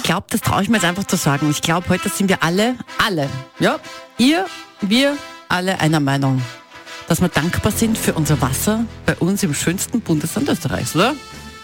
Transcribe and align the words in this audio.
ich 0.00 0.04
glaube, 0.04 0.26
das 0.30 0.40
traue 0.40 0.62
ich 0.62 0.70
mir 0.70 0.76
jetzt 0.78 0.86
einfach 0.86 1.04
zu 1.04 1.16
sagen. 1.16 1.50
Ich 1.50 1.60
glaube, 1.60 1.90
heute 1.90 2.08
sind 2.08 2.30
wir 2.30 2.42
alle, 2.42 2.74
alle, 3.04 3.28
ja, 3.58 3.78
ihr, 4.16 4.46
wir, 4.80 5.16
alle 5.50 5.78
einer 5.78 6.00
Meinung, 6.00 6.40
dass 7.06 7.20
wir 7.20 7.28
dankbar 7.28 7.70
sind 7.70 7.98
für 7.98 8.14
unser 8.14 8.40
Wasser 8.40 8.86
bei 9.04 9.14
uns 9.16 9.42
im 9.42 9.52
schönsten 9.52 10.00
Bundesland 10.00 10.48
Österreichs, 10.48 10.96
oder? 10.96 11.14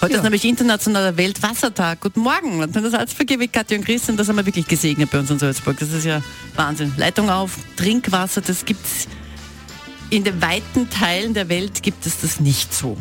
Heute 0.00 0.12
ja. 0.12 0.18
ist 0.18 0.22
nämlich 0.22 0.44
internationaler 0.44 1.16
Weltwassertag. 1.16 2.00
Guten 2.00 2.20
Morgen. 2.20 2.62
Und 2.62 2.74
das 2.74 2.92
Salzvergeber 2.92 3.48
Katja 3.48 3.76
und 3.76 3.84
Christian, 3.84 4.16
das 4.16 4.28
haben 4.28 4.36
wir 4.36 4.46
wirklich 4.46 4.68
gesegnet 4.68 5.10
bei 5.10 5.18
uns 5.18 5.30
in 5.30 5.40
Salzburg. 5.40 5.76
Das 5.80 5.92
ist 5.92 6.04
ja 6.04 6.22
Wahnsinn. 6.54 6.94
Leitung 6.96 7.30
auf, 7.30 7.56
Trinkwasser, 7.76 8.42
das 8.42 8.64
gibt's 8.64 9.08
in 10.08 10.22
den 10.22 10.40
weiten 10.40 10.88
Teilen 10.88 11.34
der 11.34 11.48
Welt 11.48 11.82
gibt 11.82 12.06
es 12.06 12.20
das 12.20 12.38
nicht 12.38 12.72
so. 12.72 12.96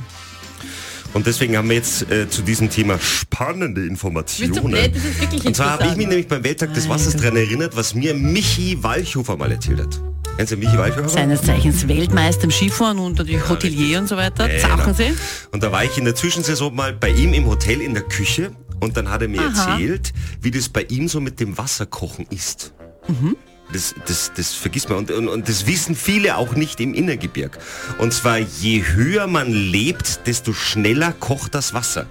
Und 1.13 1.25
deswegen 1.25 1.57
haben 1.57 1.69
wir 1.69 1.75
jetzt 1.77 2.09
äh, 2.11 2.29
zu 2.29 2.41
diesem 2.41 2.69
Thema 2.69 2.99
spannende 2.99 3.85
Informationen. 3.85 4.53
Blöd, 4.63 5.45
Und 5.45 5.55
zwar 5.55 5.71
habe 5.71 5.87
ich 5.87 5.95
mich 5.95 6.07
nämlich 6.07 6.27
beim 6.27 6.43
Welttag 6.43 6.73
des 6.73 6.87
Wassers 6.87 7.15
daran 7.15 7.35
erinnert, 7.35 7.75
was 7.75 7.95
mir 7.95 8.13
Michi 8.13 8.77
Walchhofer 8.81 9.35
mal 9.35 9.51
erzählt 9.51 9.81
hat. 9.81 9.99
Kennst 10.37 10.53
du 10.53 10.57
Michi 10.57 10.77
Walchhofer? 10.77 11.09
Seines 11.09 11.41
Zeichens 11.41 11.87
Weltmeister 11.87 12.45
im 12.45 12.51
Skifahren 12.51 12.99
und 12.99 13.17
natürlich 13.17 13.41
ja, 13.41 13.49
Hotelier 13.49 13.99
und 13.99 14.07
so 14.07 14.17
weiter. 14.17 14.49
Äh, 14.49 14.59
Zachensee. 14.59 15.13
Und 15.51 15.63
da 15.63 15.71
war 15.71 15.83
ich 15.83 15.97
in 15.97 16.05
der 16.05 16.15
Zwischensaison 16.15 16.73
mal 16.73 16.93
bei 16.93 17.09
ihm 17.09 17.33
im 17.33 17.45
Hotel 17.47 17.81
in 17.81 17.93
der 17.93 18.03
Küche 18.03 18.51
und 18.79 18.95
dann 18.95 19.09
hat 19.09 19.21
er 19.21 19.27
mir 19.27 19.41
Aha. 19.41 19.71
erzählt, 19.71 20.13
wie 20.41 20.51
das 20.51 20.69
bei 20.69 20.83
ihm 20.83 21.07
so 21.07 21.19
mit 21.19 21.39
dem 21.39 21.57
Wasserkochen 21.57 22.27
ist. 22.29 22.73
Mhm. 23.07 23.35
Das, 23.71 23.93
das, 24.07 24.31
das 24.35 24.53
vergisst 24.53 24.89
man. 24.89 24.99
Und, 24.99 25.11
und, 25.11 25.27
und 25.27 25.47
das 25.47 25.67
wissen 25.67 25.95
viele 25.95 26.37
auch 26.37 26.55
nicht 26.55 26.79
im 26.79 26.93
Innergebirg. 26.93 27.57
Und 27.99 28.13
zwar, 28.13 28.39
je 28.39 28.83
höher 28.83 29.27
man 29.27 29.51
lebt, 29.51 30.25
desto 30.27 30.53
schneller 30.53 31.13
kocht 31.13 31.53
das 31.53 31.73
Wasser. 31.73 32.07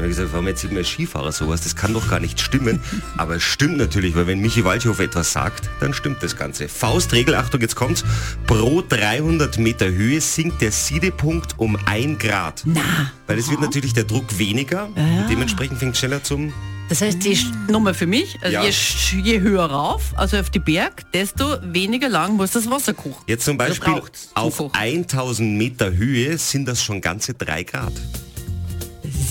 Ich 0.00 0.02
habe 0.02 0.08
gesagt, 0.08 0.32
warum 0.32 0.46
erzählt 0.46 0.72
mir 0.72 0.82
Skifahrer 0.82 1.30
sowas? 1.30 1.60
Das 1.60 1.76
kann 1.76 1.92
doch 1.92 2.08
gar 2.08 2.20
nicht 2.20 2.40
stimmen. 2.40 2.80
Aber 3.18 3.36
es 3.36 3.42
stimmt 3.42 3.76
natürlich, 3.76 4.16
weil 4.16 4.26
wenn 4.26 4.40
Michi 4.40 4.64
Waldhofer 4.64 5.04
etwas 5.04 5.30
sagt, 5.30 5.68
dann 5.80 5.92
stimmt 5.92 6.22
das 6.22 6.36
Ganze. 6.36 6.68
Faustregel, 6.68 7.34
Achtung, 7.34 7.60
jetzt 7.60 7.76
kommt's. 7.76 8.02
Pro 8.46 8.80
300 8.80 9.58
Meter 9.58 9.90
Höhe 9.90 10.22
sinkt 10.22 10.62
der 10.62 10.72
Siedepunkt 10.72 11.58
um 11.58 11.76
ein 11.84 12.16
Grad. 12.16 12.62
Na. 12.64 12.80
Weil 13.26 13.38
es 13.38 13.50
wird 13.50 13.60
natürlich 13.60 13.92
der 13.92 14.04
Druck 14.04 14.38
weniger. 14.38 14.88
Ja. 14.96 15.26
dementsprechend 15.28 15.78
fängt 15.78 15.98
schneller 15.98 16.22
zum 16.22 16.54
das 16.90 17.02
heißt, 17.02 17.24
die 17.24 17.38
Nummer 17.70 17.94
für 17.94 18.06
mich, 18.06 18.36
also 18.42 18.52
ja. 18.52 18.64
je, 18.64 19.20
je, 19.22 19.40
höher 19.40 19.64
rauf, 19.64 20.12
also 20.16 20.36
auf 20.38 20.50
die 20.50 20.58
Berg, 20.58 21.10
desto 21.12 21.44
weniger 21.62 22.08
lang 22.08 22.36
muss 22.36 22.50
das 22.50 22.68
Wasser 22.68 22.94
kochen. 22.94 23.22
Jetzt 23.28 23.44
zum 23.44 23.56
Beispiel 23.56 24.02
auf 24.34 24.74
1000 24.74 25.56
Meter 25.56 25.92
Höhe 25.92 26.36
sind 26.36 26.66
das 26.66 26.82
schon 26.82 27.00
ganze 27.00 27.34
drei 27.34 27.62
Grad 27.62 27.92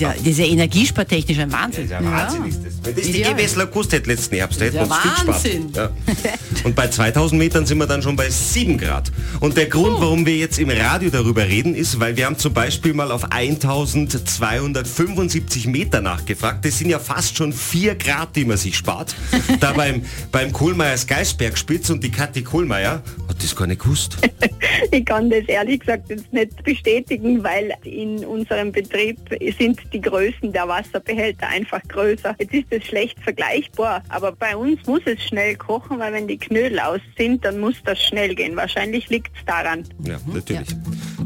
ja, 0.00 0.14
das 0.16 0.26
ist 0.26 0.38
ja 0.38 0.46
energiespartechnisch 0.46 1.38
ein 1.38 1.52
Wahnsinn. 1.52 1.88
Ja, 1.88 2.00
ja 2.00 2.10
Wahnsinn 2.10 2.44
ist 2.46 2.64
das. 2.64 2.74
Wenn 2.82 2.94
das 2.94 3.04
die 3.04 3.22
Gewässler 3.22 3.66
gewusst 3.66 3.92
hätte 3.92 4.08
letzten 4.08 4.36
Herbst, 4.36 4.60
hätten 4.60 4.74
wir 4.74 4.82
uns 4.82 4.90
Wahnsinn. 4.90 5.72
Ja. 5.74 5.90
Und 6.64 6.74
bei 6.74 6.88
2000 6.88 7.38
Metern 7.38 7.64
sind 7.64 7.78
wir 7.78 7.86
dann 7.86 8.02
schon 8.02 8.16
bei 8.16 8.28
7 8.28 8.76
Grad. 8.76 9.12
Und 9.40 9.56
der 9.56 9.66
Grund, 9.66 9.94
oh. 9.96 10.00
warum 10.00 10.26
wir 10.26 10.36
jetzt 10.36 10.58
im 10.58 10.68
Radio 10.68 11.08
darüber 11.10 11.46
reden, 11.46 11.74
ist, 11.74 12.00
weil 12.00 12.16
wir 12.16 12.26
haben 12.26 12.36
zum 12.38 12.52
Beispiel 12.52 12.92
mal 12.92 13.10
auf 13.10 13.32
1275 13.32 15.66
Meter 15.66 16.02
nachgefragt. 16.02 16.64
Das 16.64 16.78
sind 16.78 16.90
ja 16.90 16.98
fast 16.98 17.36
schon 17.36 17.52
4 17.52 17.94
Grad, 17.94 18.34
die 18.36 18.44
man 18.44 18.56
sich 18.56 18.76
spart. 18.76 19.14
da 19.60 19.72
beim, 19.72 20.02
beim 20.30 20.52
Kohlmeiers 20.52 21.06
Geisbergspitz 21.06 21.90
und 21.90 22.02
die 22.04 22.10
Kathi 22.10 22.42
Kohlmeier 22.42 23.02
das 23.42 23.56
gar 23.56 23.66
nicht 23.66 23.82
gewusst. 23.82 24.16
ich 24.90 25.04
kann 25.04 25.30
das 25.30 25.44
ehrlich 25.46 25.80
gesagt 25.80 26.10
jetzt 26.10 26.32
nicht 26.32 26.62
bestätigen, 26.64 27.42
weil 27.42 27.72
in 27.84 28.24
unserem 28.24 28.72
Betrieb 28.72 29.18
sind 29.58 29.80
die 29.92 30.00
Größen 30.00 30.52
der 30.52 30.68
Wasserbehälter 30.68 31.48
einfach 31.48 31.80
größer. 31.88 32.34
Jetzt 32.38 32.54
ist 32.54 32.66
es 32.70 32.84
schlecht 32.84 33.18
vergleichbar, 33.20 34.02
aber 34.08 34.32
bei 34.32 34.56
uns 34.56 34.86
muss 34.86 35.02
es 35.06 35.22
schnell 35.22 35.56
kochen, 35.56 35.98
weil 35.98 36.12
wenn 36.12 36.28
die 36.28 36.38
Knödel 36.38 36.80
aus 36.80 37.00
sind, 37.16 37.44
dann 37.44 37.60
muss 37.60 37.76
das 37.84 38.00
schnell 38.02 38.34
gehen. 38.34 38.56
Wahrscheinlich 38.56 39.08
liegt 39.08 39.36
es 39.36 39.44
daran. 39.44 39.84
Ja, 40.04 40.18
natürlich. 40.32 40.70
Ja. 40.70 40.76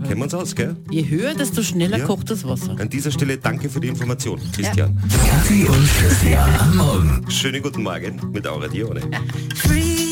Kennen 0.05 0.19
wir 0.19 0.25
uns 0.25 0.35
aus, 0.35 0.55
gell? 0.55 0.77
Je 0.91 1.09
höher, 1.09 1.35
desto 1.35 1.63
schneller 1.63 1.99
ja. 1.99 2.05
kocht 2.05 2.31
das 2.31 2.47
Wasser. 2.47 2.77
An 2.79 2.91
dieser 2.91 3.11
Stelle 3.11 3.39
danke 3.39 3.71
für 3.71 3.81
die 3.81 3.89
Information, 3.89 4.41
Christian. 4.53 5.01
Ja. 5.11 5.19
Kaffee 5.29 5.65
und 5.65 5.89
Christian 5.99 6.61
am 6.61 6.77
Morgen. 6.77 7.31
Schönen 7.31 7.63
guten 7.63 7.83
Morgen 7.83 8.21
mit 8.33 8.47
Aura 8.47 8.69
Dione. 8.69 9.01
Ja. 9.01 10.04